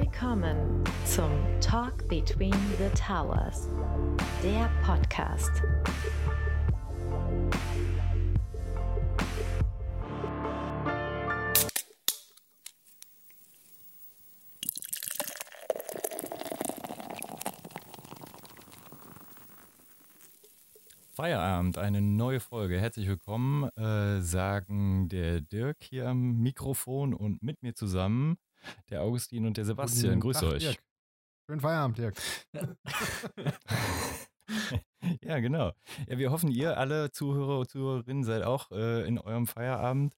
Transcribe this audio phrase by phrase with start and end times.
[0.00, 3.68] Willkommen zum Talk Between the Towers,
[4.42, 5.50] der Podcast.
[21.10, 22.80] Feierabend, eine neue Folge.
[22.80, 28.38] Herzlich willkommen, äh, sagen der Dirk hier am Mikrofon und mit mir zusammen
[28.90, 30.20] der Augustin und der Sebastian.
[30.20, 30.62] Grüß euch.
[30.62, 30.78] Dirk.
[31.48, 32.14] Schönen Feierabend, Dirk.
[35.22, 35.72] ja, genau.
[36.06, 40.14] Ja, wir hoffen, ihr alle Zuhörer und Zuhörerinnen seid auch äh, in eurem Feierabend.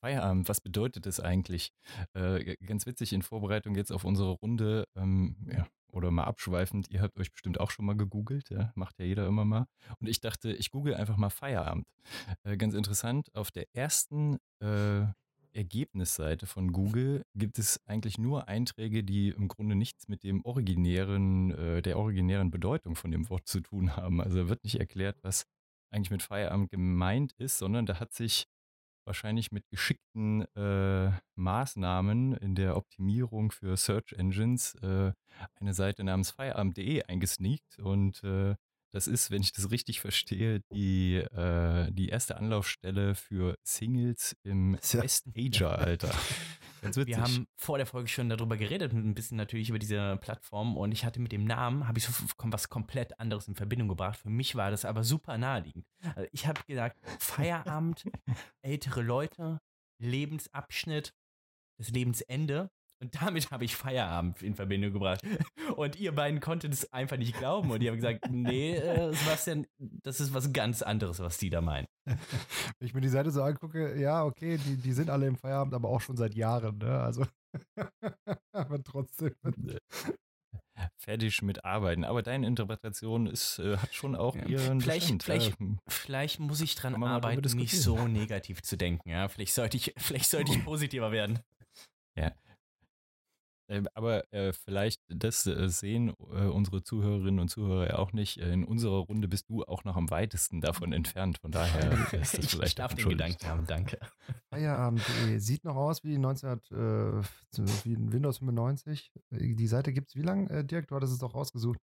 [0.00, 1.72] Feierabend, was bedeutet das eigentlich?
[2.14, 4.86] Äh, ganz witzig in Vorbereitung jetzt auf unsere Runde.
[4.96, 8.72] Ähm, ja, oder mal abschweifend, ihr habt euch bestimmt auch schon mal gegoogelt, ja?
[8.74, 9.66] macht ja jeder immer mal.
[9.98, 11.86] Und ich dachte, ich google einfach mal Feierabend.
[12.44, 15.06] Äh, ganz interessant, auf der ersten äh,
[15.52, 21.50] Ergebnisseite von Google gibt es eigentlich nur Einträge, die im Grunde nichts mit dem originären,
[21.52, 24.20] äh, der originären Bedeutung von dem Wort zu tun haben.
[24.20, 25.46] Also wird nicht erklärt, was
[25.90, 28.46] eigentlich mit Feierabend gemeint ist, sondern da hat sich
[29.04, 35.12] wahrscheinlich mit geschickten äh, Maßnahmen in der Optimierung für Search Engines äh,
[35.54, 38.54] eine Seite namens feierabend.de eingesneakt und äh,
[38.92, 44.74] das ist, wenn ich das richtig verstehe, die, äh, die erste Anlaufstelle für Singles im
[44.74, 46.12] West-Asia-Alter.
[46.82, 50.92] Wir haben vor der Folge schon darüber geredet, ein bisschen natürlich über diese Plattform und
[50.92, 54.18] ich hatte mit dem Namen, habe ich so was komplett anderes in Verbindung gebracht.
[54.18, 55.84] Für mich war das aber super naheliegend.
[56.16, 58.04] Also ich habe gesagt, Feierabend,
[58.62, 59.60] ältere Leute,
[59.98, 61.12] Lebensabschnitt,
[61.76, 62.70] das Lebensende
[63.02, 65.22] und damit habe ich Feierabend in Verbindung gebracht.
[65.76, 67.70] Und ihr beiden konntet es einfach nicht glauben.
[67.70, 71.62] Und die haben gesagt, nee, äh, Sebastian, das ist was ganz anderes, was die da
[71.62, 71.86] meinen.
[72.04, 72.18] Wenn
[72.80, 75.88] ich mir die Seite so angucke, ja, okay, die, die sind alle im Feierabend, aber
[75.88, 76.76] auch schon seit Jahren.
[76.76, 77.00] Ne?
[77.00, 77.24] Also,
[78.52, 79.34] aber trotzdem.
[80.96, 82.04] Fertig mit Arbeiten.
[82.04, 84.44] Aber deine Interpretation ist, äh, hat schon auch ja.
[84.44, 85.22] ihren vielleicht, Bestand.
[85.22, 85.56] vielleicht,
[85.88, 89.08] vielleicht muss ich dran arbeiten, nicht so negativ zu denken.
[89.08, 91.38] Ja, vielleicht sollte ich, vielleicht sollte ich positiver werden.
[92.16, 92.32] Ja,
[93.94, 98.38] aber äh, vielleicht, das äh, sehen äh, unsere Zuhörerinnen und Zuhörer ja auch nicht.
[98.38, 101.38] Äh, in unserer Runde bist du auch noch am weitesten davon entfernt.
[101.38, 102.68] Von daher ist das vielleicht.
[102.68, 103.98] ich darf den Gedanken haben, danke.
[104.50, 106.56] Feierabend.de sieht noch aus wie 19, äh,
[107.84, 109.12] wie Windows 95.
[109.30, 110.88] Die Seite gibt es wie lange, Dirk?
[110.88, 111.78] Du hattest es doch rausgesucht.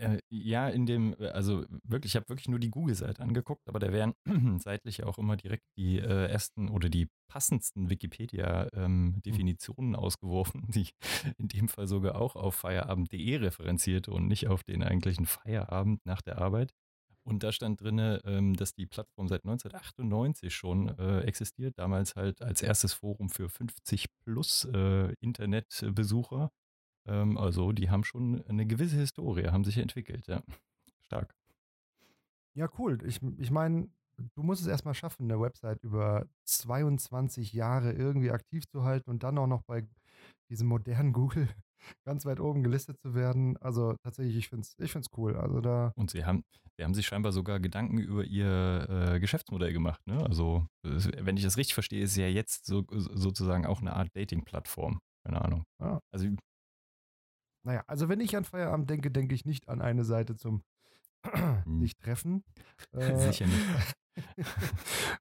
[0.00, 3.78] Äh, ja, in dem, äh, also wirklich, ich habe wirklich nur die Google-Seite angeguckt, aber
[3.78, 4.14] da wären
[4.60, 10.04] seitlich auch immer direkt die äh, ersten oder die passendsten Wikipedia-Definitionen ähm, hm.
[10.04, 10.88] ausgeworfen, die
[11.38, 16.22] in dem Fall sogar auch auf feierabend.de referenzierte und nicht auf den eigentlichen Feierabend nach
[16.22, 16.72] der Arbeit.
[17.22, 22.40] Und da stand drin, ähm, dass die Plattform seit 1998 schon äh, existiert, damals halt
[22.40, 26.50] als erstes Forum für 50 plus äh, Internetbesucher
[27.06, 30.42] ähm, also die haben schon eine gewisse Historie, haben sich entwickelt, ja.
[31.02, 31.34] Stark.
[32.54, 32.98] Ja, cool.
[33.06, 33.88] Ich, ich meine,
[34.34, 39.22] du musst es erstmal schaffen, eine Website über 22 Jahre irgendwie aktiv zu halten und
[39.22, 39.86] dann auch noch bei
[40.50, 41.48] diesem modernen Google
[42.04, 43.56] ganz weit oben gelistet zu werden.
[43.58, 45.36] Also tatsächlich, ich finde es ich find's cool.
[45.36, 46.44] Also da und sie haben,
[46.76, 50.00] sie haben sich scheinbar sogar Gedanken über ihr äh, Geschäftsmodell gemacht.
[50.06, 50.22] Ne?
[50.24, 54.08] Also, wenn ich das richtig verstehe, ist es ja jetzt so, sozusagen auch eine Art
[54.14, 55.00] Dating-Plattform.
[55.24, 55.64] Keine Ahnung.
[55.80, 56.00] Ja.
[56.12, 56.28] Also
[57.62, 60.62] naja, also wenn ich an Feierabend denke, denke ich nicht an eine Seite zum
[61.24, 61.78] hm.
[61.78, 62.44] nicht treffen.
[62.92, 63.96] Äh, Sicher nicht.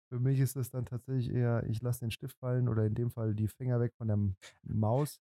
[0.09, 3.11] Für mich ist das dann tatsächlich eher, ich lasse den Stift fallen oder in dem
[3.11, 4.17] Fall die Finger weg von der
[4.63, 5.19] Maus.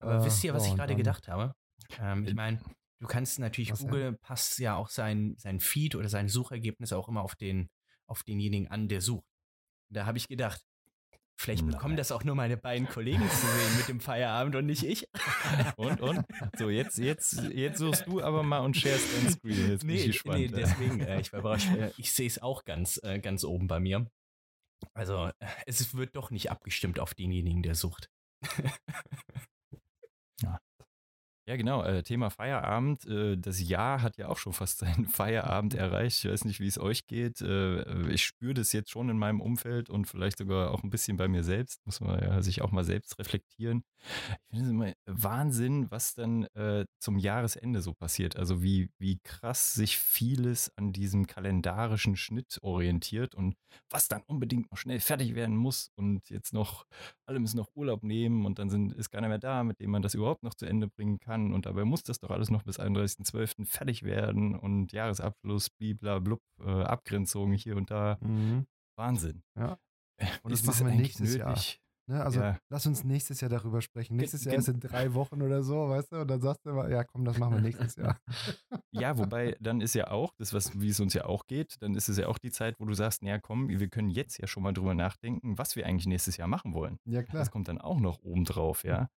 [0.00, 1.54] Aber äh, wisst ihr, was so, ich gerade gedacht habe?
[1.98, 2.60] Ähm, ich meine,
[3.00, 4.18] du kannst natürlich, was Google denn?
[4.18, 7.70] passt ja auch sein, sein Feed oder seine Suchergebnisse auch immer auf, den,
[8.06, 9.26] auf denjenigen an, der sucht.
[9.90, 10.62] Da habe ich gedacht,
[11.40, 14.82] Vielleicht bekommen das auch nur meine beiden Kollegen zu sehen mit dem Feierabend und nicht
[14.82, 15.08] ich.
[15.76, 16.24] Und, und?
[16.58, 19.70] So, jetzt, jetzt, jetzt suchst du aber mal und sharest dein Screen.
[19.70, 20.38] Jetzt nee, bin ich gespannt.
[20.38, 21.68] Nee, deswegen, äh, ich war überrascht.
[21.96, 24.10] Ich sehe es auch ganz, äh, ganz oben bei mir.
[24.94, 25.30] Also,
[25.66, 28.10] es wird doch nicht abgestimmt auf denjenigen, der sucht.
[30.42, 30.58] ja.
[31.48, 31.82] Ja, genau.
[31.82, 33.06] Äh, Thema Feierabend.
[33.06, 36.22] Äh, das Jahr hat ja auch schon fast seinen Feierabend erreicht.
[36.22, 37.40] Ich weiß nicht, wie es euch geht.
[37.40, 41.16] Äh, ich spüre das jetzt schon in meinem Umfeld und vielleicht sogar auch ein bisschen
[41.16, 41.80] bei mir selbst.
[41.86, 43.82] Muss man ja sich auch mal selbst reflektieren.
[44.50, 48.36] Ich finde es immer Wahnsinn, was dann äh, zum Jahresende so passiert.
[48.36, 53.56] Also wie, wie krass sich vieles an diesem kalendarischen Schnitt orientiert und
[53.88, 56.84] was dann unbedingt noch schnell fertig werden muss und jetzt noch,
[57.24, 60.02] alle müssen noch Urlaub nehmen und dann sind, ist keiner mehr da, mit dem man
[60.02, 62.62] das überhaupt noch zu Ende bringen kann kann und dabei muss das doch alles noch
[62.62, 63.66] bis 31.12.
[63.66, 68.18] fertig werden und Jahresabschluss, bliblablub, äh, Abgrenzung hier und da.
[68.20, 68.66] Mhm.
[68.96, 69.42] Wahnsinn.
[69.56, 69.78] Ja.
[70.42, 71.38] Und das machen wir nächstes nötig?
[71.38, 71.56] Jahr.
[72.10, 72.24] Ne?
[72.24, 72.58] Also Ja.
[72.70, 74.16] lass uns nächstes Jahr darüber sprechen.
[74.16, 76.20] Nächstes Jahr ist in drei Wochen oder so, weißt du?
[76.22, 78.18] Und dann sagst du immer, ja komm, das machen wir nächstes Jahr.
[78.90, 81.94] Ja, wobei dann ist ja auch, das, was, wie es uns ja auch geht, dann
[81.94, 84.46] ist es ja auch die Zeit, wo du sagst, naja, komm, wir können jetzt ja
[84.48, 86.98] schon mal drüber nachdenken, was wir eigentlich nächstes Jahr machen wollen.
[87.04, 87.40] Ja klar.
[87.42, 89.08] Das kommt dann auch noch oben drauf, ja.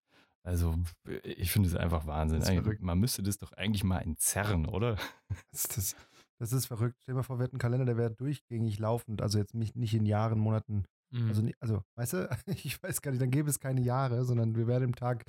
[0.44, 0.76] Also,
[1.22, 2.42] ich finde es einfach Wahnsinn.
[2.80, 4.96] Man müsste das doch eigentlich mal entzerren, oder?
[5.52, 5.96] Das, das,
[6.38, 6.98] das ist verrückt.
[7.00, 9.22] Stell dir mal vor, wir hätten einen Kalender, der wäre durchgängig laufend.
[9.22, 10.84] Also jetzt nicht, nicht in Jahren, Monaten.
[11.10, 11.28] Mhm.
[11.28, 14.66] Also, also, weißt du, ich weiß gar nicht, dann gäbe es keine Jahre, sondern wir
[14.66, 15.24] wären im Tag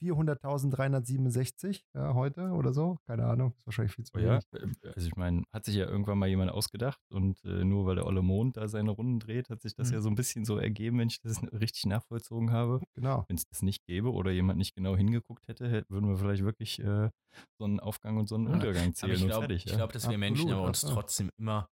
[0.00, 2.98] 400.367 ja, heute oder so.
[3.06, 4.76] Keine Ahnung, ist wahrscheinlich viel zu Oh ja, wenig.
[4.94, 8.06] also ich meine, hat sich ja irgendwann mal jemand ausgedacht und äh, nur weil der
[8.06, 9.94] Olle Mond da seine Runden dreht, hat sich das Mhm.
[9.94, 12.80] ja so ein bisschen so ergeben, wenn ich das richtig nachvollzogen habe.
[12.94, 13.24] Genau.
[13.28, 16.44] Wenn es das nicht gäbe oder jemand nicht genau hingeguckt hätte, hätt- würden wir vielleicht
[16.44, 17.10] wirklich äh,
[17.58, 18.52] so einen Aufgang und so einen Ja.
[18.54, 19.64] Untergang Aber zählen ich glaube, fertig.
[19.66, 19.76] ich Ja.
[19.78, 21.68] glaub, dass wir Menschen Absolut, aber uns trotzdem immer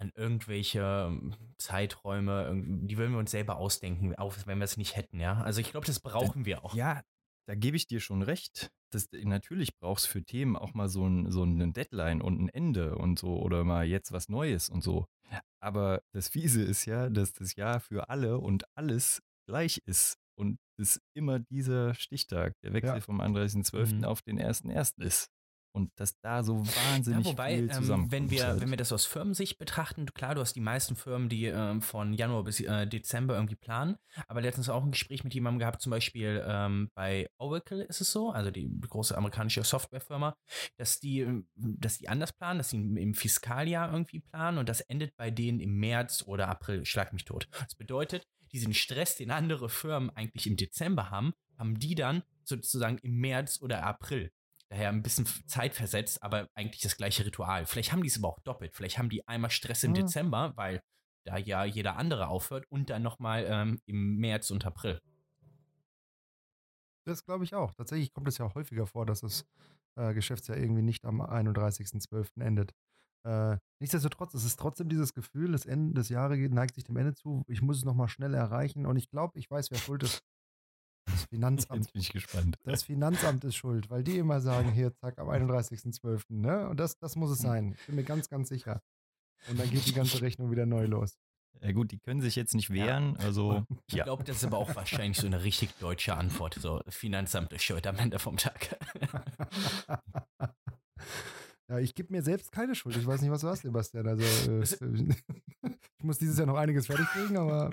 [0.00, 2.52] an irgendwelche ähm, Zeiträume,
[2.84, 5.40] die würden wir uns selber ausdenken, auch wenn wir es nicht hätten, ja.
[5.42, 6.72] Also ich glaube, das brauchen wir auch.
[6.74, 7.02] Ja,
[7.48, 8.70] da gebe ich dir schon recht.
[8.92, 12.48] Das, natürlich brauchst du für Themen auch mal so, ein, so eine Deadline und ein
[12.50, 15.06] Ende und so oder mal jetzt was Neues und so.
[15.60, 20.58] Aber das Fiese ist ja, dass das Jahr für alle und alles gleich ist und
[20.78, 23.00] es immer dieser Stichtag, der Wechsel Ja.
[23.00, 23.94] vom 31.12.
[23.96, 24.04] Mhm.
[24.04, 25.02] auf den 1.1.
[25.02, 25.28] ist.
[25.78, 28.12] Und dass da so wahnsinnig Ja, wobei, viel ähm, zusammenkommt.
[28.12, 28.60] wenn, wir, halt.
[28.60, 32.12] wenn wir das aus Firmensicht betrachten, klar, du hast die meisten Firmen, die ähm, von
[32.12, 33.96] Januar bis äh, Dezember irgendwie planen.
[34.26, 38.12] Aber letztens auch ein Gespräch mit jemandem gehabt, zum Beispiel ähm, bei Oracle ist es
[38.12, 40.36] so, also die große amerikanische Softwarefirma,
[40.76, 44.68] dass die, ähm, dass die anders planen, dass sie im, im Fiskaljahr irgendwie planen und
[44.68, 47.48] das endet bei denen im März oder April, schlag mich tot.
[47.52, 52.98] Das bedeutet, diesen Stress, den andere Firmen eigentlich im Dezember haben, haben die dann sozusagen
[52.98, 54.32] im März oder April.
[54.70, 57.64] Daher ein bisschen Zeit versetzt, aber eigentlich das gleiche Ritual.
[57.64, 58.74] Vielleicht haben die es aber auch doppelt.
[58.74, 60.02] Vielleicht haben die einmal Stress im Ja.
[60.02, 60.82] Dezember, weil
[61.24, 65.00] da ja jeder andere aufhört und dann nochmal ähm, im März und April.
[67.06, 67.72] Das glaube ich auch.
[67.72, 69.46] Tatsächlich kommt es ja häufiger vor, dass das
[69.96, 72.42] äh, Geschäftsjahr irgendwie nicht am 31.12.
[72.42, 72.72] endet.
[73.24, 77.14] Äh, nichtsdestotrotz, es ist trotzdem dieses Gefühl, das Ende des Jahres neigt sich dem Ende
[77.14, 77.44] zu.
[77.48, 80.22] Ich muss es nochmal schnell erreichen und ich glaube, ich weiß, wer schuld ist.
[81.18, 81.80] Das Finanzamt.
[81.80, 82.56] Jetzt bin ich gespannt.
[82.64, 86.22] Das Finanzamt ist schuld, weil die immer sagen, hier, zack, am 31.12.
[86.28, 86.68] Ne?
[86.68, 87.74] Und das, das muss es sein.
[87.78, 88.80] Ich bin mir ganz, ganz sicher.
[89.50, 91.18] Und dann geht die ganze Rechnung wieder neu los.
[91.60, 94.04] Ja gut, die können sich jetzt nicht wehren, also Ich ja.
[94.04, 96.54] glaube, das ist aber auch wahrscheinlich so eine richtig deutsche Antwort.
[96.54, 98.78] So, Finanzamt ist schuld am Ende vom Tag.
[101.70, 102.96] Ja, ich gebe mir selbst keine Schuld.
[102.96, 104.08] Ich weiß nicht, was du hast, Sebastian.
[104.08, 104.62] Also, äh,
[105.98, 107.70] ich muss dieses Jahr noch einiges fertig kriegen, aber.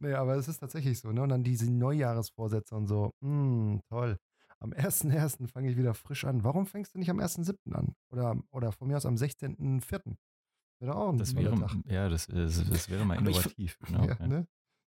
[0.00, 1.22] Nee, aber es ist tatsächlich so, ne?
[1.22, 3.12] Und dann diese Neujahresvorsätze und so.
[3.22, 4.18] Hm, toll.
[4.58, 5.46] Am 1.1.
[5.48, 6.44] fange ich wieder frisch an.
[6.44, 7.72] Warum fängst du nicht am 1.7.
[7.72, 7.94] an?
[8.10, 10.16] Oder, oder von mir aus am 16.4.
[10.82, 11.76] Wäre auch ein Das wäre, Tag.
[11.86, 13.78] ja, das, das, das wäre mal Aber ich- innovativ.
[13.86, 14.26] Genau, Ja, ja.
[14.26, 14.46] ne?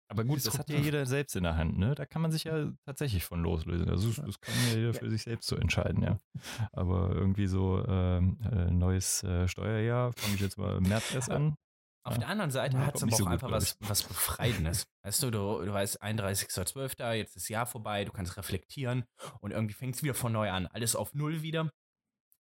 [0.09, 1.95] Aber gut, das hat ja jeder selbst in der Hand, ne?
[1.95, 3.89] Da kann man sich ja tatsächlich von loslösen.
[3.89, 6.19] Also das- das kann ja jeder für sich selbst so entscheiden, ja.
[6.73, 11.31] Aber irgendwie so ähm, äh, neues äh, Steuerjahr, fange ich jetzt mal im März erst
[11.31, 11.55] an.
[12.03, 14.88] Auf der anderen Seite Ja, hat es aber auch so gut, einfach was, was Befreiendes.
[15.03, 19.06] Weißt du, du, du weißt, 31.12., jetzt ist das Jahr vorbei, du kannst reflektieren
[19.39, 20.68] und irgendwie fängt es wieder von neu an.
[20.68, 21.71] Alles auf Null wieder.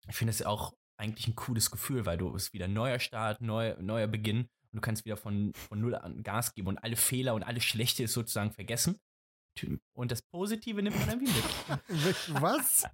[0.08, 3.40] Ich finde es auch eigentlich ein cooles Gefühl, weil du es ist wieder neuer Start,
[3.40, 6.96] neu, neuer Beginn und du kannst wieder von, von Null an Gas geben und alle
[6.96, 9.00] Fehler und alles Schlechte ist sozusagen vergessen.
[9.92, 12.42] Und das Positive nimmt man dann wieder mit.
[12.42, 12.84] Was?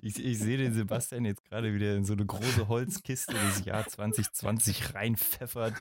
[0.00, 3.86] Ich, ich sehe den Sebastian jetzt gerade wieder in so eine große Holzkiste des Jahr
[3.86, 5.74] 2020 reinpfeffert,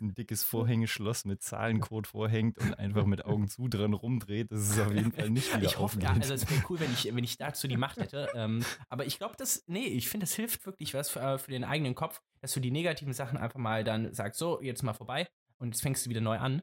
[0.00, 4.52] ein dickes Vorhängeschloss mit Zahlencode vorhängt und einfach mit Augen zu dran rumdreht.
[4.52, 6.22] Das ist auf jeden Fall nicht wieder Ich hoffe, ja, aufgeht.
[6.22, 8.28] also es wäre cool, wenn ich, wenn ich dazu die Macht hätte.
[8.34, 11.50] Ähm, aber ich glaube, das, nee, ich finde, das hilft wirklich was für, äh, für
[11.50, 14.94] den eigenen Kopf, dass du die negativen Sachen einfach mal dann sagst, so, jetzt mal
[14.94, 16.62] vorbei und jetzt fängst du wieder neu an.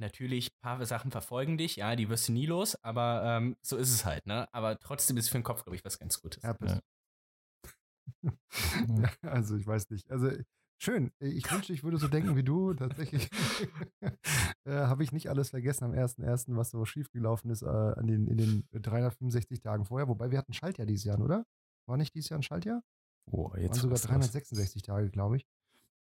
[0.00, 3.76] Natürlich, ein paar Sachen verfolgen dich, ja, die wirst du nie los, aber ähm, so
[3.76, 4.52] ist es halt, ne?
[4.52, 6.42] Aber trotzdem ist für den Kopf, glaube ich, was ganz Gutes.
[6.42, 6.56] Ja.
[8.88, 10.10] Ja, also ich weiß nicht.
[10.10, 10.32] Also
[10.82, 11.12] schön.
[11.20, 12.74] Ich wünschte, ich würde so denken wie du.
[12.74, 13.30] Tatsächlich
[14.00, 18.26] äh, habe ich nicht alles vergessen am 1.1., was so schiefgelaufen ist äh, an den,
[18.26, 20.08] in den 365 Tagen vorher.
[20.08, 21.46] Wobei wir hatten Schaltjahr dieses Jahr, oder?
[21.86, 22.82] War nicht dieses Jahr ein Schaltjahr?
[23.30, 24.10] Oh, Waren jetzt sogar was los.
[24.10, 25.46] 366 Tage, glaube ich.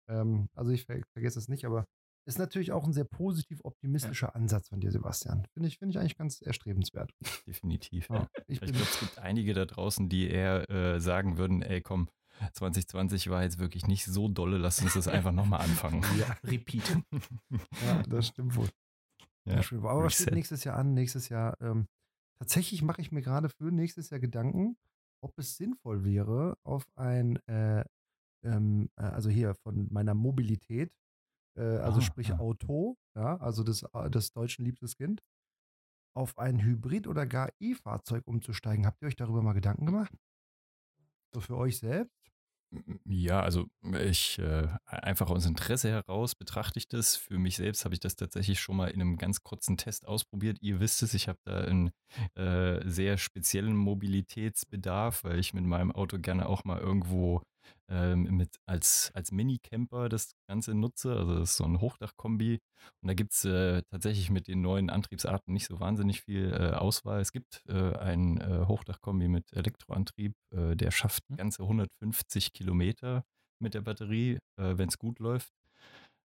[0.07, 1.85] Ähm, also ich ver vergesse es nicht, aber
[2.27, 5.46] ist natürlich auch ein sehr positiv optimistischer Ansatz von dir, Sebastian.
[5.53, 7.12] Finde ich, finde ich eigentlich ganz erstrebenswert.
[7.48, 8.10] Definitiv.
[8.10, 8.29] Ja, Ja.
[8.48, 12.10] ich Ich glaube, es gibt einige da draußen, die eher äh, sagen würden, ey komm,
[12.53, 16.03] 2020 war jetzt wirklich nicht so dolle, lass uns das einfach nochmal anfangen.
[16.43, 16.98] Repeat.
[17.86, 18.69] ja, das stimmt wohl.
[19.46, 19.79] Ja, Ja, schön.
[19.79, 20.93] Aber was steht nächstes Jahr an?
[20.93, 21.88] Nächstes Jahr, ähm,
[22.39, 24.77] tatsächlich mache ich mir gerade für nächstes Jahr Gedanken,
[25.22, 27.84] ob es sinnvoll wäre, auf ein, äh,
[28.43, 30.91] ähm, äh, also hier von meiner Mobilität,
[31.57, 32.39] äh, also ah, sprich ja.
[32.39, 35.21] Auto, ja, also des, äh, des Deutschen liebstes Kind,
[36.15, 38.85] auf ein Hybrid- oder gar E-Fahrzeug umzusteigen.
[38.85, 40.13] Habt ihr euch darüber mal Gedanken gemacht?
[41.33, 42.17] So für euch selbst?
[43.05, 43.67] Ja, also
[44.01, 47.15] ich äh, einfach aus Interesse heraus betrachte ich das.
[47.15, 50.57] Für mich selbst habe ich das tatsächlich schon mal in einem ganz kurzen Test ausprobiert.
[50.61, 51.91] Ihr wisst es, ich habe da einen
[52.35, 57.41] äh, sehr speziellen Mobilitätsbedarf, weil ich mit meinem Auto gerne auch mal irgendwo
[57.89, 61.15] ähm, mit als, als Mini-Camper das Ganze nutze.
[61.15, 62.59] Also das ist so ein Hochdachkombi.
[63.01, 66.75] Und da gibt es äh, tatsächlich mit den neuen Antriebsarten nicht so wahnsinnig viel äh,
[66.75, 67.21] Auswahl.
[67.21, 71.38] Es gibt äh, ein äh, Hochdachkombi mit Elektroantrieb, äh, der schafft hm.
[71.38, 73.24] ganze 150 Kilometer
[73.59, 75.51] mit der Batterie, äh, wenn es gut läuft.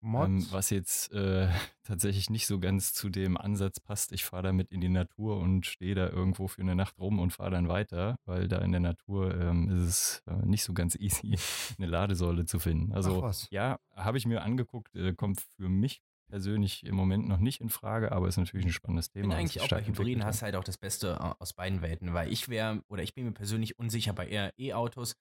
[0.04, 1.48] Ähm, was jetzt äh,
[1.84, 4.12] tatsächlich nicht so ganz zu dem Ansatz passt.
[4.12, 7.32] Ich fahre damit in die Natur und stehe da irgendwo für eine Nacht rum und
[7.32, 10.96] fahre dann weiter, weil da in der Natur ähm, ist es äh, nicht so ganz
[11.00, 11.38] easy,
[11.78, 12.92] eine Ladesäule zu finden.
[12.94, 17.62] Also ja, habe ich mir angeguckt, äh, kommt für mich persönlich im Moment noch nicht
[17.62, 19.26] in Frage, aber ist natürlich ein spannendes Thema.
[19.26, 21.82] Ich bin eigentlich auch bei Hybriden hast du halt auch das Beste äh, aus beiden
[21.82, 25.16] Welten, weil ich wäre oder ich bin mir persönlich unsicher bei eher E-Autos.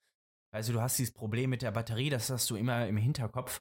[0.53, 3.61] Also du hast dieses Problem mit der Batterie, das hast du immer im Hinterkopf.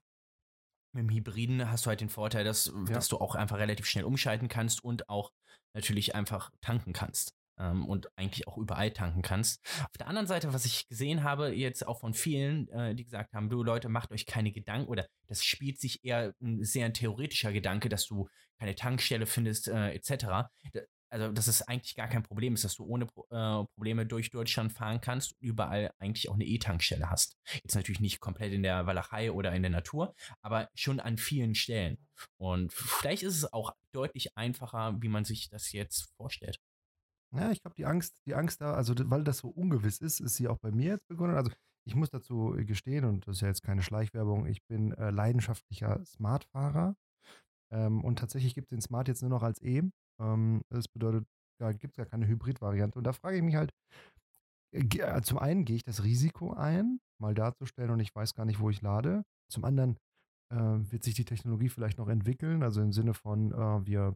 [0.91, 2.93] Mit dem Hybriden hast du halt den Vorteil, dass, ja.
[2.93, 5.31] dass du auch einfach relativ schnell umschalten kannst und auch
[5.73, 7.35] natürlich einfach tanken kannst.
[7.57, 9.59] Ähm, und eigentlich auch überall tanken kannst.
[9.81, 13.33] Auf der anderen Seite, was ich gesehen habe, jetzt auch von vielen, äh, die gesagt
[13.33, 16.93] haben, du Leute, macht euch keine Gedanken oder das spielt sich eher ein sehr ein
[16.93, 20.47] theoretischer Gedanke, dass du keine Tankstelle findest, äh, etc
[21.09, 24.71] also dass es eigentlich gar kein Problem ist, dass du ohne äh, Probleme durch Deutschland
[24.71, 27.37] fahren kannst und überall eigentlich auch eine E-Tankstelle hast.
[27.63, 31.55] Jetzt natürlich nicht komplett in der Walachei oder in der Natur, aber schon an vielen
[31.55, 31.97] Stellen.
[32.37, 36.59] Und vielleicht ist es auch deutlich einfacher, wie man sich das jetzt vorstellt.
[37.31, 40.35] Ja, ich glaube, die Angst, die Angst da, also weil das so ungewiss ist, ist
[40.35, 41.35] sie auch bei mir jetzt begonnen.
[41.35, 41.51] Also
[41.85, 46.03] ich muss dazu gestehen, und das ist ja jetzt keine Schleichwerbung, ich bin äh, leidenschaftlicher
[46.05, 46.95] Smartfahrer.
[47.71, 49.83] Ähm, und tatsächlich gibt es den Smart jetzt nur noch als E.
[50.19, 51.27] Ähm, das bedeutet,
[51.59, 52.97] da gibt es gar keine Hybrid-Variante.
[52.97, 53.73] Und da frage ich mich halt,
[54.73, 58.45] äh, äh, zum einen gehe ich das Risiko ein, mal darzustellen und ich weiß gar
[58.45, 59.23] nicht, wo ich lade.
[59.51, 59.97] Zum anderen
[60.51, 64.15] äh, wird sich die Technologie vielleicht noch entwickeln, also im Sinne von, äh, wir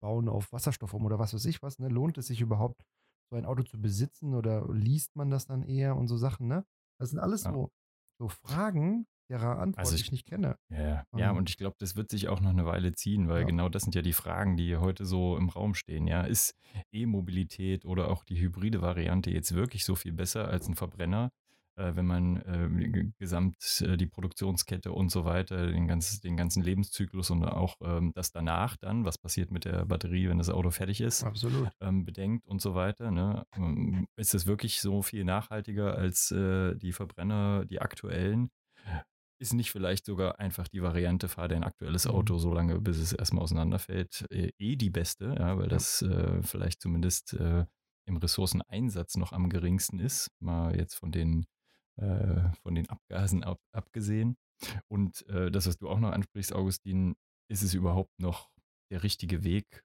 [0.00, 1.78] bauen auf Wasserstoff um oder was weiß ich was.
[1.78, 1.88] Ne?
[1.88, 2.82] Lohnt es sich überhaupt,
[3.30, 6.48] so ein Auto zu besitzen oder liest man das dann eher und so Sachen?
[6.48, 6.64] Ne?
[6.98, 7.52] Das sind alles ja.
[7.52, 7.70] so,
[8.18, 10.56] so Fragen, deren Antwort also ich, ich, nicht kenne.
[10.68, 11.36] Ja, um, ja ähm.
[11.38, 13.46] und ich glaube, das wird sich auch noch eine Weile ziehen, weil ja.
[13.46, 16.06] genau das sind ja die Fragen, die heute so im Raum stehen.
[16.06, 16.54] Ja, ist
[16.92, 21.30] E-Mobilität oder auch die hybride Variante jetzt wirklich so viel besser als ein Verbrenner?
[21.76, 26.62] Äh, wenn man äh, gesamt äh, die Produktionskette und so weiter, den, ganz, den ganzen
[26.62, 30.70] Lebenszyklus und auch ähm, das danach dann, was passiert mit der Batterie, wenn das Auto
[30.70, 31.70] fertig ist, Absolut.
[31.80, 33.10] Ähm, bedenkt und so weiter.
[33.10, 33.46] Ne?
[33.56, 38.50] Ähm, ist es wirklich so viel nachhaltiger als äh, die Verbrenner, die aktuellen?
[39.40, 42.10] Ist nicht vielleicht sogar einfach die Variante, fahr dein aktuelles mhm.
[42.10, 46.42] Auto so lange, bis es erstmal auseinanderfällt, äh, eh die beste, ja, weil das äh,
[46.42, 47.64] vielleicht zumindest äh,
[48.06, 51.46] im Ressourceneinsatz noch am geringsten ist, mal jetzt von den,
[51.96, 54.36] äh, von den Abgasen ab, abgesehen.
[54.88, 57.14] Und äh, das, was du auch noch ansprichst, Augustin,
[57.48, 58.50] ist es überhaupt noch
[58.90, 59.84] der richtige Weg,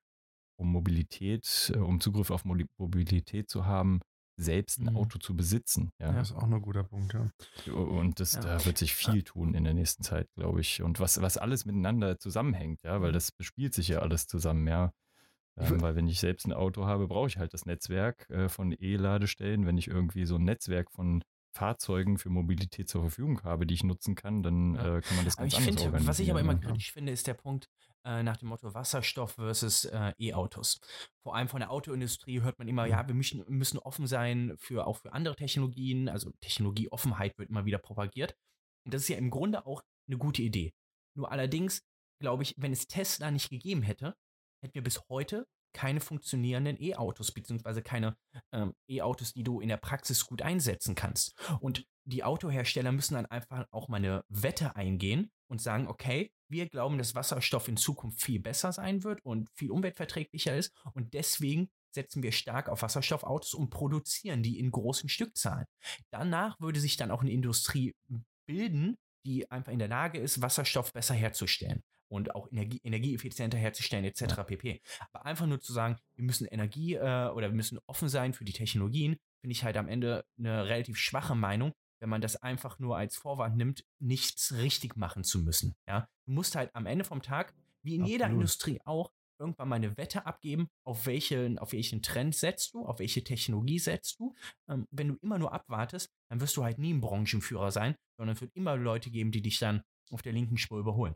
[0.58, 4.02] um Mobilität, äh, um Zugriff auf Mobilität zu haben,
[4.38, 4.98] selbst ein mhm.
[4.98, 5.92] Auto zu besitzen.
[6.00, 7.74] Ja, das ist auch ein guter Punkt, ja.
[7.74, 8.42] Und das, ja.
[8.42, 10.82] da wird sich viel tun in der nächsten Zeit, glaube ich.
[10.82, 13.14] Und was, was alles miteinander zusammenhängt, ja, weil mhm.
[13.14, 14.92] das bespielt sich ja alles zusammen, ja.
[15.58, 18.76] Ähm, weil wenn ich selbst ein Auto habe, brauche ich halt das Netzwerk äh, von
[18.78, 19.66] E-Ladestellen.
[19.66, 21.24] Wenn ich irgendwie so ein Netzwerk von
[21.56, 25.38] Fahrzeugen für Mobilität zur Verfügung habe, die ich nutzen kann, dann äh, kann man das
[25.38, 26.08] ganz anders find, organisieren.
[26.08, 27.70] Was ich aber immer kritisch finde, ist der Punkt,
[28.04, 30.80] äh, nach dem Motto Wasserstoff versus äh, E-Autos.
[31.24, 34.86] Vor allem von der Autoindustrie hört man immer, ja, wir müssen, müssen offen sein für
[34.86, 36.10] auch für andere Technologien.
[36.10, 38.36] Also Technologieoffenheit wird immer wieder propagiert.
[38.86, 40.74] Und das ist ja im Grunde auch eine gute Idee.
[41.18, 41.82] Nur allerdings
[42.20, 44.16] glaube ich, wenn es Tesla nicht gegeben hätte,
[44.62, 48.18] hätten wir bis heute keine funktionierenden E-Autos, beziehungsweise keine
[48.54, 51.36] ähm, E-Autos, die du in der Praxis gut einsetzen kannst.
[51.60, 56.70] Und die Autohersteller müssen dann einfach auch mal eine Wette eingehen und sagen, okay, wir
[56.70, 61.70] glauben, dass Wasserstoff in Zukunft viel besser sein wird und viel umweltverträglicher ist und deswegen
[61.94, 65.66] setzen wir stark auf Wasserstoffautos und produzieren die in großen Stückzahlen.
[66.10, 67.96] Danach würde sich dann auch eine Industrie
[68.48, 74.06] bilden, die einfach in der Lage ist, Wasserstoff besser herzustellen und auch Energie, energieeffizienter herzustellen
[74.06, 74.44] etc.
[74.46, 74.82] pp.
[75.12, 78.46] Aber einfach nur zu sagen, wir müssen Energie äh, oder wir müssen offen sein für
[78.46, 82.80] die Technologien, finde ich halt am Ende eine relativ schwache Meinung, wenn man das einfach
[82.80, 85.76] nur als Vorwand nimmt, nichts richtig machen zu müssen.
[85.88, 86.08] Ja?
[86.26, 88.12] Du musst halt am Ende vom Tag, wie in Absolut.
[88.12, 92.86] jeder Industrie auch, irgendwann mal eine Wette abgeben, auf welchen, auf welchen Trend setzt du,
[92.86, 94.34] auf welche Technologie setzt du.
[94.70, 98.36] Ähm, wenn du immer nur abwartest, dann wirst du halt nie ein Branchenführer sein, sondern
[98.36, 99.82] es wird immer Leute geben, die dich dann
[100.12, 101.16] auf der linken Spur überholen.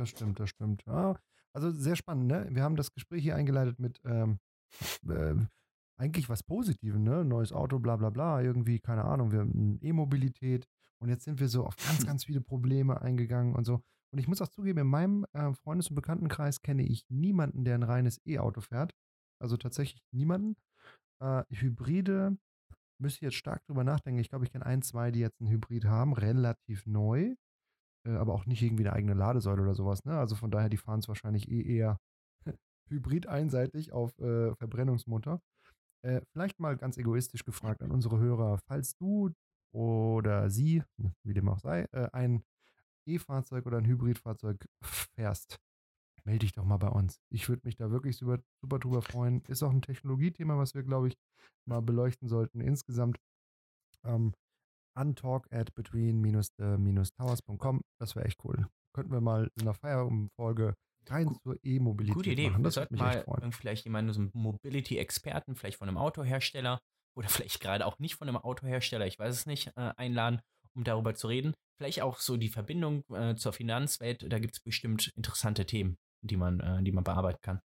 [0.00, 0.82] Das stimmt, das stimmt.
[0.86, 1.14] Ja,
[1.54, 2.48] also sehr spannend, ne?
[2.50, 4.38] Wir haben das Gespräch hier eingeleitet mit ähm,
[5.06, 5.34] äh,
[5.98, 7.22] eigentlich was Positives, ne?
[7.22, 10.66] Neues Auto, bla bla bla, irgendwie, keine Ahnung, wir haben E-Mobilität
[11.02, 13.82] und jetzt sind wir so auf ganz, ganz viele Probleme eingegangen und so.
[14.10, 17.74] Und ich muss auch zugeben, in meinem äh, Freundes- und Bekanntenkreis kenne ich niemanden, der
[17.74, 18.94] ein reines E-Auto fährt.
[19.38, 20.56] Also tatsächlich niemanden.
[21.22, 22.38] Äh, Hybride
[22.98, 24.18] müsste ich jetzt stark drüber nachdenken.
[24.18, 27.34] Ich glaube, ich kenne ein, zwei, die jetzt einen Hybrid haben, relativ neu,
[28.06, 30.04] äh, aber auch nicht irgendwie eine eigene Ladesäule oder sowas.
[30.04, 30.18] Ne?
[30.18, 31.98] Also von daher, die fahren es wahrscheinlich eh eher
[32.88, 35.40] hybrid einseitig auf äh, Verbrennungsmotor.
[36.02, 39.30] Äh, vielleicht mal ganz egoistisch gefragt an unsere Hörer, falls du
[39.72, 40.82] oder sie,
[41.24, 42.42] wie dem auch sei, äh, ein
[43.06, 45.58] E-Fahrzeug oder ein Hybridfahrzeug fährst,
[46.24, 47.20] melde dich doch mal bei uns.
[47.30, 49.42] Ich würde mich da wirklich super, super drüber freuen.
[49.48, 51.18] Ist auch ein Technologiethema, was wir, glaube ich,
[51.66, 52.60] mal beleuchten sollten.
[52.60, 53.18] Insgesamt
[54.04, 54.34] ähm,
[54.94, 57.82] untalk at between-the-towers.com.
[57.98, 58.66] Das wäre echt cool.
[58.92, 60.74] Könnten wir mal in einer Feierabendfolge
[61.06, 62.50] rein zur E-Mobilität Gute Idee.
[62.50, 62.62] machen.
[62.62, 63.52] Wir Das würde sollten mich echt mal freuen.
[63.52, 66.80] vielleicht jemanden, so einen Mobility-Experten, vielleicht von einem Autohersteller
[67.16, 70.40] oder vielleicht gerade auch nicht von einem Autohersteller, ich weiß es nicht, äh, einladen,
[70.74, 71.54] um darüber zu reden.
[71.78, 74.30] Vielleicht auch so die Verbindung äh, zur Finanzwelt.
[74.30, 77.60] Da gibt es bestimmt interessante Themen, die man, äh, die man bearbeiten kann.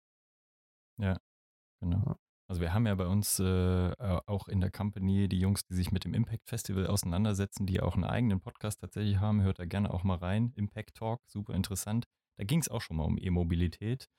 [1.81, 2.17] Genau.
[2.47, 3.91] Also wir haben ja bei uns äh,
[4.25, 7.95] auch in der Company die Jungs, die sich mit dem Impact Festival auseinandersetzen, die auch
[7.95, 9.41] einen eigenen Podcast tatsächlich haben.
[9.41, 10.51] Hört da gerne auch mal rein.
[10.55, 12.05] Impact Talk, super interessant.
[12.37, 14.09] Da ging es auch schon mal um E-Mobilität.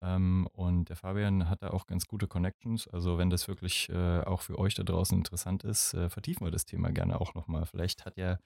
[0.00, 2.86] Ähm, und der Fabian hat da auch ganz gute Connections.
[2.88, 6.52] Also wenn das wirklich äh, auch für euch da draußen interessant ist, äh, vertiefen wir
[6.52, 7.66] das Thema gerne auch nochmal.
[7.66, 8.38] Vielleicht hat ja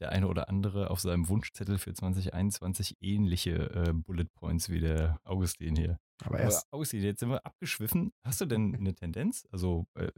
[0.00, 5.18] der eine oder andere auf seinem Wunschzettel für 2021 ähnliche äh, Bullet Points wie der
[5.24, 5.98] Augustin hier.
[6.24, 8.12] Aber erst, Ausi, jetzt sind wir abgeschwiffen.
[8.24, 9.46] Hast du denn eine Tendenz?
[9.52, 10.10] Also äh,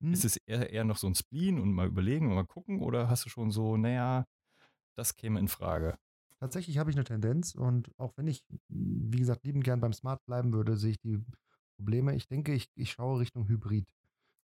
[0.00, 0.12] Hm.
[0.12, 3.08] ist es eher, eher noch so ein Spleen und mal überlegen und mal gucken oder
[3.08, 4.26] hast du schon so, naja,
[4.96, 5.96] das käme in Frage?
[6.38, 10.24] Tatsächlich habe ich eine Tendenz und auch wenn ich, wie gesagt, liebend gern beim Smart
[10.26, 11.24] bleiben würde, sehe ich die
[11.78, 12.14] Probleme.
[12.14, 13.86] Ich denke, ich, ich schaue Richtung Hybrid,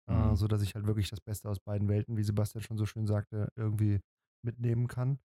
[0.08, 0.36] äh, Mhm.
[0.36, 3.06] so dass ich halt wirklich das Beste aus beiden Welten, wie Sebastian schon so schön
[3.06, 4.00] sagte, irgendwie
[4.42, 5.18] mitnehmen kann.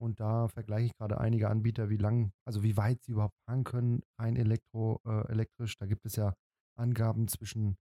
[0.00, 3.64] Und da vergleiche ich gerade einige Anbieter, wie lang, also wie weit sie überhaupt fahren
[3.64, 5.76] können, rein elektro, äh, elektrisch.
[5.76, 6.34] Da gibt es ja
[6.76, 7.76] Angaben zwischen,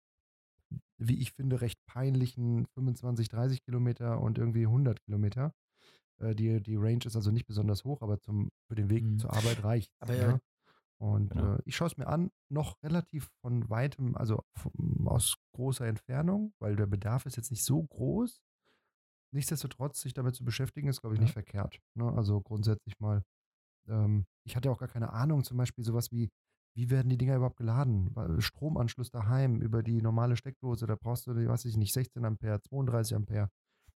[0.98, 5.54] wie ich finde, recht peinlichen 25, 30 Kilometer und irgendwie 100 Kilometer.
[6.20, 9.20] Äh, die, die Range ist also nicht besonders hoch, aber zum, für den Weg Mhm.
[9.20, 9.92] zur Arbeit reicht.
[10.00, 10.42] Aber ja- ne?
[11.00, 11.54] Und Genau.
[11.58, 14.42] äh, ich schaue es mir an, noch relativ von weitem, also
[15.06, 18.42] aus großer Entfernung, weil der Bedarf ist jetzt nicht so groß.
[19.38, 21.26] Nichtsdestotrotz, sich damit zu beschäftigen, ist, glaube ich, Ja.
[21.26, 21.80] nicht verkehrt.
[21.94, 22.12] Ne?
[22.12, 23.22] Also grundsätzlich mal.
[23.88, 26.32] Ähm, ich hatte auch gar keine Ahnung, zum Beispiel sowas wie,
[26.76, 28.16] wie werden die Dinger überhaupt geladen?
[28.42, 33.16] Stromanschluss daheim über die normale Steckdose, da brauchst du, weiß ich nicht, 16 Ampere, 32
[33.16, 33.50] Ampere.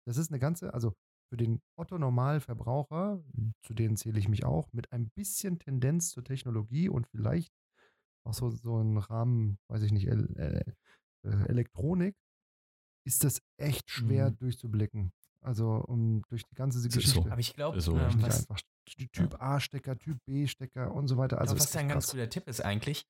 [0.07, 0.92] Das ist eine ganze, also
[1.31, 3.22] für den Otto-Normalverbraucher,
[3.62, 7.50] zu denen zähle ich mich auch, mit ein bisschen Tendenz zur Technologie und vielleicht
[8.26, 10.64] auch so, so ein Rahmen, weiß ich nicht, äh,
[11.22, 12.14] Elektronik,
[13.07, 14.37] ist das echt schwer Mhm.
[14.37, 15.12] durchzublicken.
[15.42, 16.98] Also um durch die ganze ist so.
[17.00, 17.31] Geschichte.
[17.33, 18.24] Aber ich glaube, So, ähm,
[19.12, 21.38] Typ A-Stecker, Typ B-Stecker und so weiter.
[21.40, 23.05] Also Also was ist ja ein ganz guter Tipp ist eigentlich,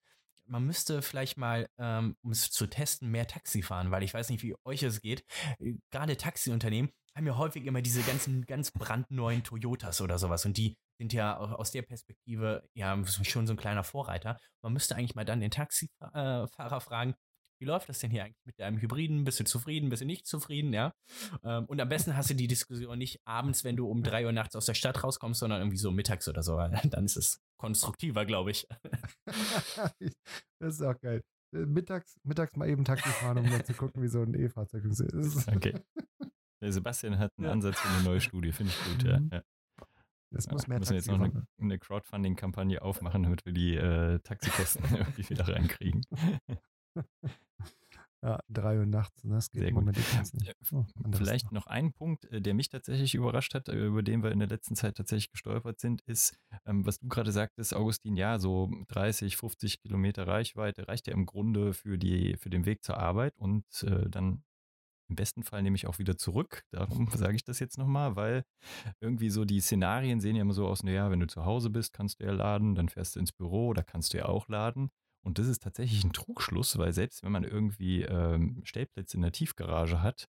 [0.47, 4.29] man müsste vielleicht mal, ähm, um es zu testen, mehr Taxi fahren, weil ich weiß
[4.31, 5.25] nicht, wie euch es geht.
[5.59, 10.57] Äh, Gerade Taxiunternehmen haben ja häufig immer diese ganzen ganz brandneuen Toyotas oder sowas und
[10.57, 14.39] die sind ja au- aus der Perspektive ja schon so ein kleiner Vorreiter.
[14.63, 17.15] Man müsste eigentlich mal dann den Taxifahrer fragen,
[17.61, 19.25] wie läuft das denn hier eigentlich mit deinem Hybriden?
[19.25, 19.91] Bist du zufrieden?
[19.91, 20.73] Bist du nicht zufrieden?
[20.73, 20.95] Ja.
[21.45, 24.33] Ähm, Und am besten hast du die Diskussion nicht abends, wenn du um drei Uhr
[24.33, 26.57] nachts aus der Stadt rauskommst, sondern irgendwie so mittags oder so.
[26.57, 28.67] Dann ist es konstruktiver, glaube ich.
[30.59, 31.23] das ist auch geil.
[31.55, 34.85] Äh, Mittags, mittags mal eben Taxi fahren, um mal zu gucken, wie so ein E-Fahrzeug
[34.85, 35.01] ist.
[35.13, 35.75] Das Okay.
[36.63, 37.53] Der Sebastian hat einen Ja.
[37.53, 39.03] Ansatz für eine neue Studie, finde ich gut.
[39.05, 39.21] Ja.
[39.21, 39.31] Mhm.
[39.33, 39.43] Ja.
[40.33, 44.21] Ja, muss mehr müssen wir jetzt noch eine, eine Crowdfunding-Kampagne aufmachen, damit wir die äh,
[44.21, 46.03] Taxikosten irgendwie wieder reinkriegen.
[48.23, 49.25] Ja, drei Uhr nachts.
[49.25, 49.77] ne, Das geht Sehr im.
[49.77, 50.47] Moment nicht.
[50.47, 54.23] Ja, Oh, Vielleicht noch ein Punkt, äh, der mich tatsächlich überrascht hat, äh, über den
[54.23, 58.17] wir in der letzten Zeit tatsächlich gestolpert sind, ist, ähm, was du gerade sagtest, Augustin,
[58.17, 62.85] ja, so 30, 50 Kilometer Reichweite reicht ja im Grunde für, die, für den Weg
[62.85, 64.45] zur Arbeit und äh, dann
[65.09, 66.63] im besten Fall nehme ich auch wieder zurück.
[66.71, 68.45] Darum sage ich das jetzt nochmal, weil
[69.01, 71.95] irgendwie so die Szenarien sehen ja immer so aus, naja, wenn du zu Hause bist,
[71.95, 74.91] kannst du ja laden, dann fährst du ins Büro, da kannst du ja auch laden.
[75.23, 79.33] Und das ist tatsächlich ein Trugschluss, weil selbst wenn man irgendwie ähm, Stellplätze in der
[79.33, 80.29] Tiefgarage hat,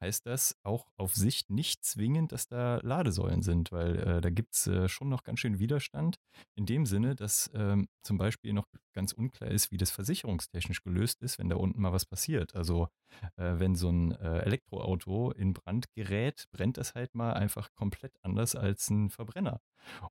[0.00, 4.54] heißt das auch auf Sicht nicht zwingend, dass da Ladesäulen sind, weil äh, da gibt
[4.54, 6.16] es äh, schon noch ganz schön Widerstand.
[6.54, 11.20] In dem Sinne, dass ähm, zum Beispiel noch ganz unklar ist, wie das versicherungstechnisch gelöst
[11.22, 12.54] ist, wenn da unten mal was passiert.
[12.54, 12.88] Also
[13.36, 18.16] äh, wenn so ein äh, Elektroauto in Brand gerät, brennt das halt mal einfach komplett
[18.22, 19.60] anders als ein Verbrenner.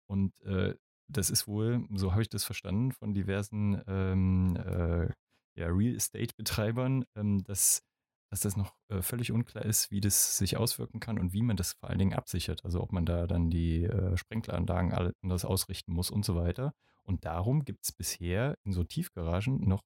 [0.05, 0.75] Und äh,
[1.09, 5.07] das ist wohl, so habe ich das verstanden, von diversen ähm, äh,
[5.55, 7.81] ja, Real Estate-Betreibern, ähm, dass,
[8.29, 11.57] dass das noch äh, völlig unklar ist, wie das sich auswirken kann und wie man
[11.57, 12.63] das vor allen Dingen absichert.
[12.63, 16.73] Also ob man da dann die äh, Sprenkleranlagen anders ausrichten muss und so weiter.
[17.03, 19.81] Und darum gibt es bisher in so Tiefgaragen noch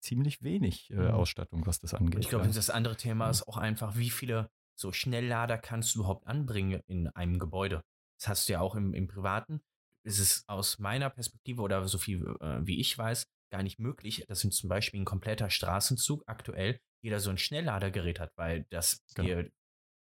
[0.00, 1.10] ziemlich wenig äh, mhm.
[1.12, 2.20] Ausstattung, was das angeht.
[2.20, 2.52] Ich glaube, ja.
[2.52, 7.08] das andere Thema ist auch einfach, wie viele so Schnelllader kannst du überhaupt anbringen in
[7.08, 7.82] einem Gebäude?
[8.18, 9.60] Das hast du ja auch im, im Privaten.
[10.04, 14.24] Es ist aus meiner Perspektive oder so viel äh, wie ich weiß, gar nicht möglich,
[14.28, 19.42] dass zum Beispiel ein kompletter Straßenzug aktuell jeder so ein Schnellladergerät hat, weil das genau,
[19.42, 19.50] die,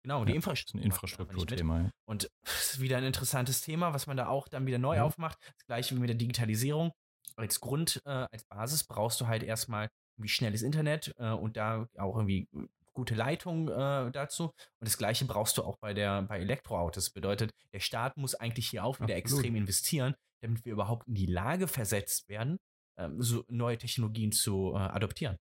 [0.04, 0.82] genau, die Infrastruktur.
[0.82, 1.82] Ein Infrastrukturthema.
[1.82, 1.92] Ja.
[2.06, 5.04] Und das ist wieder ein interessantes Thema, was man da auch dann wieder neu ja.
[5.04, 5.38] aufmacht.
[5.42, 6.92] Das gleiche wie mit der Digitalisierung.
[7.36, 11.88] Als Grund, äh, als Basis brauchst du halt erstmal irgendwie schnelles Internet äh, und da
[11.98, 12.50] auch irgendwie
[12.94, 14.46] gute Leitung äh, dazu.
[14.46, 17.06] Und das gleiche brauchst du auch bei der bei Elektroautos.
[17.06, 19.44] Das bedeutet, der Staat muss eigentlich hier auch wieder Absolut.
[19.44, 22.58] extrem investieren, damit wir überhaupt in die Lage versetzt werden,
[22.98, 25.38] ähm, so neue Technologien zu äh, adoptieren.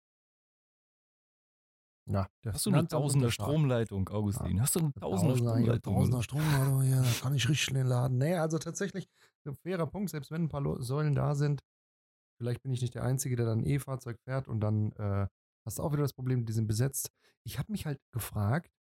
[2.11, 4.57] Ja, Hast du eine tausender Stromleitung, Augustin?
[4.57, 4.63] Ja.
[4.63, 5.95] Hast du eine tausender Stromleitung?
[5.95, 8.17] Tausender Stromleitung, ja, da kann ich richtig schnell laden.
[8.17, 9.09] Nee, also tatsächlich,
[9.47, 11.63] ein fairer Punkt, selbst wenn ein paar Säulen da sind,
[12.39, 15.27] vielleicht bin ich nicht der Einzige, der dann ein E-Fahrzeug fährt und dann äh,
[15.69, 17.13] hast du auch wieder das Problem, die sind besetzt.
[17.45, 18.73] Ich habe mich halt gefragt,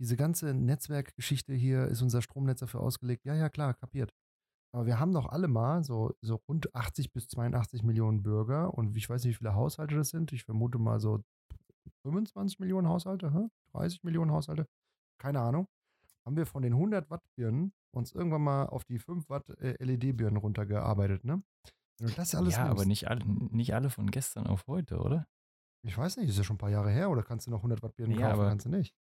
[0.00, 3.24] diese ganze Netzwerkgeschichte hier, ist unser Stromnetz dafür ausgelegt?
[3.24, 4.12] Ja, ja, klar, kapiert.
[4.74, 8.96] Aber wir haben doch alle mal so, so rund 80 bis 82 Millionen Bürger und
[8.96, 10.32] ich weiß nicht, wie viele Haushalte das sind.
[10.32, 11.22] Ich vermute mal so
[12.02, 14.66] 25 Millionen Haushalte, 30 Millionen Haushalte,
[15.18, 15.68] keine Ahnung.
[16.24, 19.76] Haben wir von den 100 Watt Birnen uns irgendwann mal auf die 5 Watt äh,
[19.82, 21.44] LED-Birnen runtergearbeitet, ne?
[22.00, 22.34] Ja, nimmst,
[22.70, 25.28] aber nicht alle, nicht alle von gestern auf heute, oder?
[25.82, 27.82] Ich weiß nicht, ist ja schon ein paar Jahre her oder kannst du noch 100
[27.82, 28.40] Watt Birnen ja, kaufen?
[28.40, 28.94] Aber, kannst du nicht.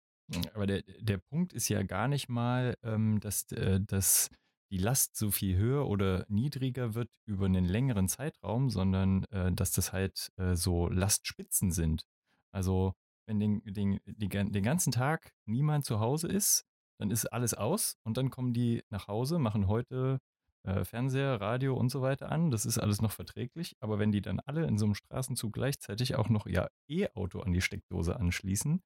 [0.54, 4.30] Aber der, der Punkt ist ja gar nicht mal, ähm, dass, äh, dass
[4.70, 9.72] die Last so viel höher oder niedriger wird über einen längeren Zeitraum, sondern äh, dass
[9.72, 12.06] das halt äh, so Lastspitzen sind.
[12.52, 12.94] Also
[13.26, 16.64] wenn den, den, den, den ganzen Tag niemand zu Hause ist,
[16.98, 20.20] dann ist alles aus und dann kommen die nach Hause, machen heute
[20.64, 22.50] äh, Fernseher, Radio und so weiter an.
[22.50, 23.76] Das ist alles noch verträglich.
[23.80, 27.52] Aber wenn die dann alle in so einem Straßenzug gleichzeitig auch noch ihr E-Auto an
[27.52, 28.82] die Steckdose anschließen,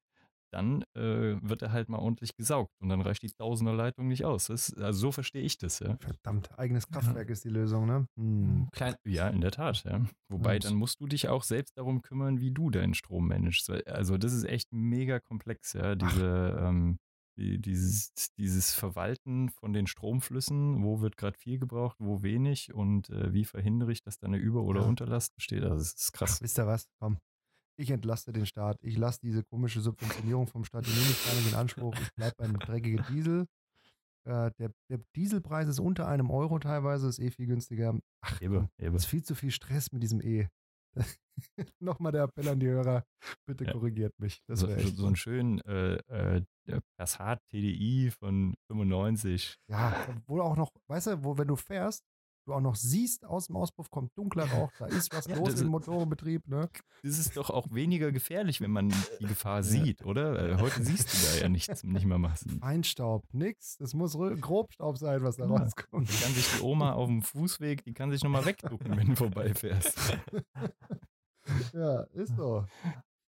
[0.51, 4.47] dann äh, wird er halt mal ordentlich gesaugt und dann reicht die Tausenderleitung nicht aus.
[4.47, 5.97] Das, also so verstehe ich das, ja.
[5.97, 7.33] Verdammt, eigenes Kraftwerk ja.
[7.33, 8.07] ist die Lösung, ne?
[8.15, 8.69] Hm.
[8.71, 10.01] Klein, ja, in der Tat, ja.
[10.29, 10.65] Wobei, und.
[10.65, 13.69] dann musst du dich auch selbst darum kümmern, wie du deinen Strom managst.
[13.87, 16.97] Also das ist echt mega komplex, ja, diese, ähm,
[17.37, 23.09] die, dieses, dieses Verwalten von den Stromflüssen, wo wird gerade viel gebraucht, wo wenig und
[23.09, 24.87] äh, wie verhindere ich, dass da eine Über- oder ja.
[24.87, 25.63] Unterlast besteht.
[25.63, 26.37] Also das ist krass.
[26.37, 26.87] Ach, wisst ihr was?
[26.99, 27.17] Komm,
[27.79, 28.79] ich entlaste den Staat.
[28.81, 31.95] Ich lasse diese komische Subventionierung vom Staat, die nehme ich gar nicht in Anspruch.
[32.01, 33.45] Ich bleibe beim dreckigen Diesel.
[34.25, 37.97] Äh, der, der, Dieselpreis ist unter einem Euro teilweise, ist eh viel günstiger.
[38.21, 38.95] Ach, eben, eben.
[38.95, 40.49] ist viel zu viel Stress mit diesem E.
[41.79, 43.03] Nochmal der Appell an die Hörer,
[43.45, 43.71] bitte ja.
[43.71, 44.41] korrigiert mich.
[44.47, 46.41] Das so, so, so einen schönen äh, äh,
[46.97, 49.57] Passat TDI von 95.
[49.67, 52.03] Ja, wo auch noch, weißt du, wo wenn du fährst,
[52.47, 55.59] du auch noch siehst, aus dem Auspuff kommt dunkler Rauch, da ist was ja, los
[55.61, 56.47] im Motorenbetrieb.
[56.47, 56.69] Ne?
[57.03, 60.59] Das ist doch auch weniger gefährlich, wenn man die Gefahr sieht, oder?
[60.59, 62.49] Heute siehst du da ja nichts, nicht mehr machst.
[62.59, 63.77] Feinstaub, nix.
[63.77, 65.55] Das muss Grobstaub sein, was da ja.
[65.55, 66.09] rauskommt.
[66.09, 69.15] Die kann sich die Oma auf dem Fußweg, die kann sich nochmal wegducken, wenn du
[69.15, 70.17] vorbeifährst.
[71.73, 72.65] ja, ist so.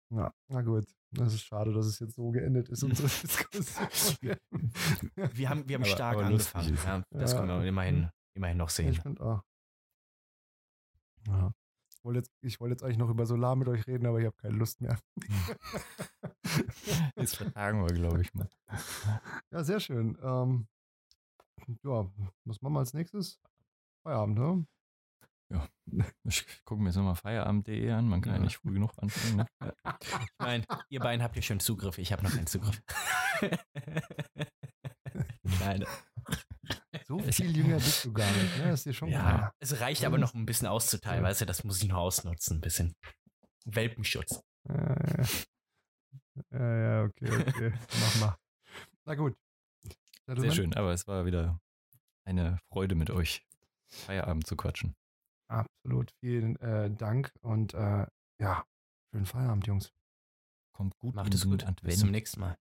[0.09, 0.85] Ja, na gut.
[1.11, 3.07] Das ist schade, dass es jetzt so geendet ist, unsere
[3.53, 4.35] Diskussion.
[5.33, 7.03] wir haben, wir haben aber, stark aber angefangen.
[7.11, 7.39] Ja, das ja.
[7.39, 8.91] können wir immerhin immerhin noch sehen.
[8.91, 9.43] Ich finde auch.
[11.27, 11.51] Ja.
[11.89, 14.37] Ich wollte jetzt, wollt jetzt eigentlich noch über Solar mit euch reden, aber ich habe
[14.37, 14.97] keine Lust mehr.
[17.15, 18.47] Jetzt vertagen wir, glaube ich mal.
[19.51, 20.17] Ja, sehr schön.
[20.21, 20.67] Ähm,
[21.83, 22.09] ja,
[22.45, 23.39] was machen wir als nächstes?
[24.03, 24.67] Feierabend, ne?
[25.49, 25.67] Ja,
[26.23, 28.07] ich gucke mir jetzt nochmal Feierabend.de an.
[28.07, 28.39] Man kann ja.
[28.39, 29.37] ja nicht früh genug anfangen.
[29.37, 29.45] Ne?
[30.01, 31.97] Ich meine, ihr beiden habt ja schon Zugriff.
[31.97, 32.81] Ich habe noch keinen Zugriff.
[35.59, 35.85] Nein.
[37.07, 38.63] So viel jünger bist du gar nicht, ne?
[38.65, 39.55] Das ist dir schon ja, klar.
[39.59, 42.61] Es reicht aber noch ein bisschen auszuteilen, weißt du, das muss ich noch ausnutzen, ein
[42.61, 42.95] bisschen.
[43.65, 44.43] Welpenschutz.
[44.67, 44.95] Ja,
[46.51, 47.73] ja, ja okay, okay.
[47.99, 48.37] Mach mal.
[49.05, 49.37] Na gut.
[50.27, 51.61] Sehr schön, aber es war wieder
[52.25, 53.45] eine Freude mit euch,
[53.87, 54.93] Feierabend zu quatschen.
[55.47, 58.05] Absolut, vielen äh, Dank und äh,
[58.39, 58.65] ja,
[59.11, 59.93] schönen Feierabend, Jungs.
[60.73, 61.15] Kommt gut.
[61.15, 61.65] Macht es gut.
[61.81, 62.55] Bis zum nächsten Mal.